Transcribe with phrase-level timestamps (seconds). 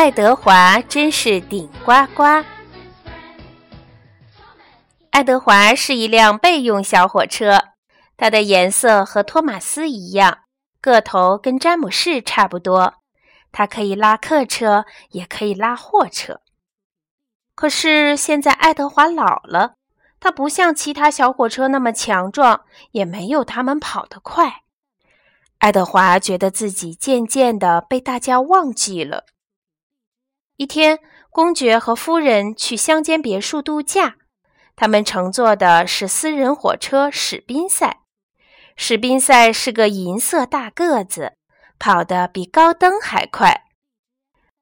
[0.00, 2.22] 爱德华真是顶呱呱。
[5.10, 7.64] 爱德华是一辆备用小火车，
[8.16, 10.38] 它的颜色和托马斯一样，
[10.80, 12.94] 个头跟詹姆士差不多。
[13.50, 16.42] 它可以拉客车，也可以拉货车。
[17.56, 19.74] 可是现在爱德华老了，
[20.20, 22.60] 他不像其他小火车那么强壮，
[22.92, 24.62] 也没有他们跑得快。
[25.58, 29.24] 爱德华觉得自己渐渐地被大家忘记了。
[30.58, 30.98] 一天，
[31.30, 34.16] 公爵和夫人去乡间别墅度假，
[34.74, 38.00] 他们乘坐的是私人火车史宾赛。
[38.74, 41.34] 史宾赛是个银色大个子，
[41.78, 43.66] 跑得比高登还快。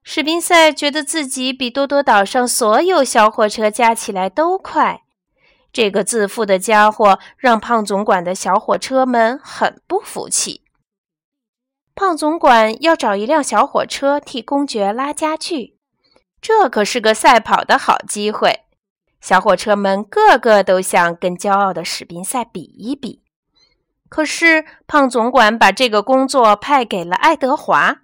[0.02, 5.00] 史宾赛觉得自己比多多岛上所有小火车加起来都快。
[5.72, 10.62] 这个自负的家伙让胖总管的小火车们很不服气。
[11.94, 15.75] 胖总管要找一辆小火车替公爵拉家具。
[16.46, 18.60] 这可是个赛跑的好机会，
[19.20, 23.20] 小火车们个个都想跟骄傲的史宾赛比一比。
[24.08, 27.96] 可是胖总管把这个工作派给了爱德华，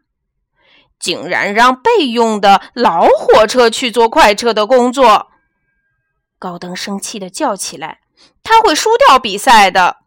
[0.98, 5.28] 竟然让备用的老火车去做快车的工作。
[6.40, 8.00] 高登生气地叫起来
[8.42, 9.98] ：“他会输掉比赛的！”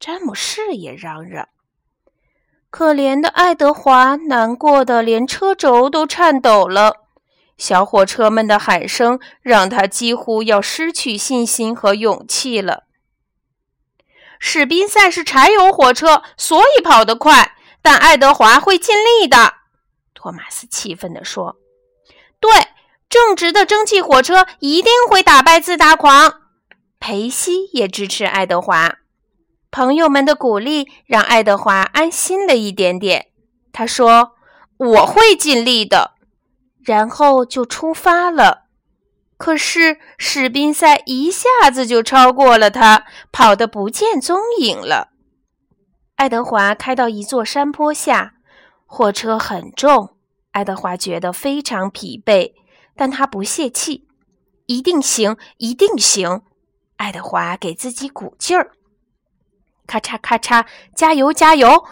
[0.00, 1.50] 詹姆士也嚷嚷
[2.70, 7.02] ：“可怜的爱德华，难过的连车轴都颤抖了。”
[7.56, 12.84] 小火车们的喊声让他几乎要失去信心和勇气了。
[14.38, 19.54] 史宾赛是柴油火车，所以跑得快，但爱德华会尽力的。
[20.12, 21.56] 托马斯气愤地说
[22.40, 22.50] ：“对，
[23.08, 26.40] 正直的蒸汽火车一定会打败自大狂。”
[26.98, 28.96] 裴西也支持爱德华。
[29.70, 33.28] 朋友们的鼓励让爱德华安心了一点点。
[33.72, 34.32] 他说
[34.76, 36.13] ：“我会尽力的。”
[36.84, 38.66] 然后就出发了，
[39.36, 45.08] 可是史宾赛一下子就超过了他，跑得不见踪影了。
[46.16, 48.34] 爱德华开到一座山坡下，
[48.86, 50.16] 货车很重，
[50.52, 52.52] 爱德华觉得非常疲惫，
[52.94, 54.06] 但他不泄气，
[54.66, 56.42] 一定行，一定行。
[56.96, 58.70] 爱德华给自己鼓劲儿，
[59.86, 61.84] 咔嚓咔嚓，加油加油！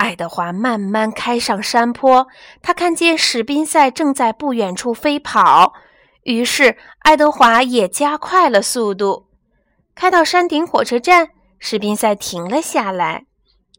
[0.00, 2.26] 爱德华慢慢开上山坡，
[2.62, 5.74] 他看见史宾赛正在不远处飞跑，
[6.22, 9.26] 于是爱德华也加快了速度。
[9.94, 11.28] 开到山顶火车站，
[11.58, 13.26] 史宾赛停了下来。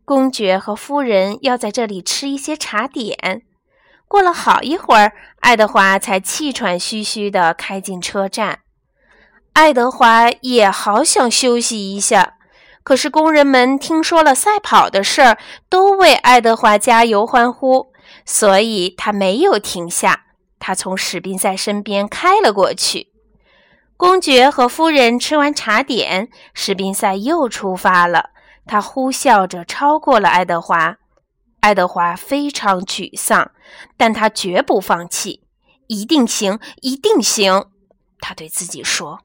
[0.05, 3.41] 公爵和夫人要在这里吃一些茶点。
[4.07, 8.59] 过了好一会儿，爱德华才气喘吁吁地开进车站。
[9.53, 12.35] 爱德华也好想休息一下。
[12.83, 15.37] 可是工人们听说了赛跑的事儿，
[15.69, 17.91] 都为爱德华加油欢呼，
[18.25, 20.25] 所以他没有停下。
[20.59, 23.07] 他从史宾赛身边开了过去。
[23.97, 28.31] 公爵和夫人吃完茶点，史宾赛又出发了。
[28.65, 30.97] 他呼啸着超过了爱德华。
[31.59, 33.51] 爱德华非常沮丧，
[33.95, 35.43] 但他绝不放弃，
[35.85, 37.65] 一定行，一定行！
[38.19, 39.19] 他对自己说。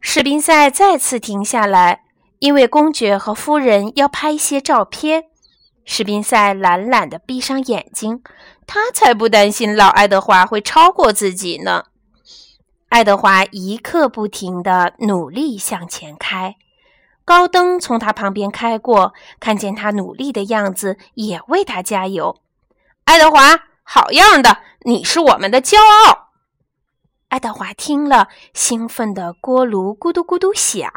[0.00, 2.04] 史宾赛再次停下来。
[2.40, 5.26] 因为公爵和夫人要拍一些照片，
[5.84, 8.22] 史宾赛懒懒地闭上眼睛。
[8.66, 11.84] 他才不担心老爱德华会超过自己呢。
[12.88, 16.56] 爱德华一刻不停地努力向前开，
[17.26, 22.40] 高登从他旁边开过，看见他努力的样子，也为他加油。
[23.04, 26.30] 爱德华，好样的，你是我们的骄傲！
[27.28, 30.90] 爱德华听了，兴奋的锅炉咕嘟咕嘟响。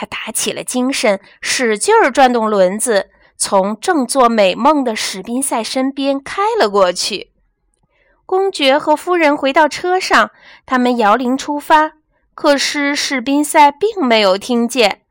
[0.00, 7.32] 他打起了精神，使劲儿转动轮子，从正做美梦的史宾赛身边开了过去。
[8.24, 10.30] 公爵和夫人回到车上，
[10.64, 11.94] 他们摇铃出发。
[12.36, 15.02] 可是史宾赛并没有听见。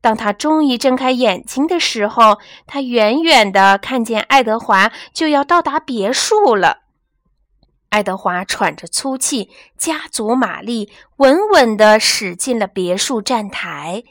[0.00, 6.78] 当他终于睁开眼睛的时候，他远远地看见爱德华就要到达别墅了。
[7.90, 14.02] 爱德华喘着粗气，加足马力，稳稳地驶进了别墅站台。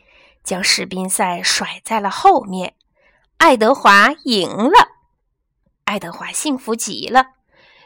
[0.43, 2.73] 将史宾赛甩在了后面，
[3.37, 4.89] 爱德华赢了。
[5.85, 7.27] 爱德华幸福极了，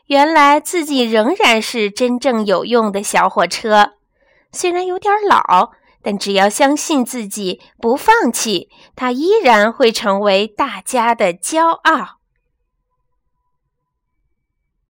[0.07, 3.93] 原来自己仍然是真正有用的小火车。
[4.51, 5.71] 虽然有点老，
[6.01, 12.19] 但只要相信自己，不放弃，他依然会成为大家的骄傲。